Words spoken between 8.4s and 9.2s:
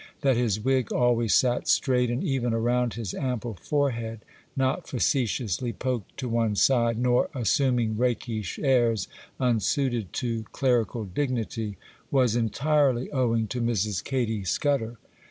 airs,